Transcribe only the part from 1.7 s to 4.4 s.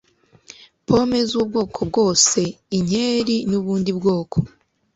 bwose inkeri nubundi bwoko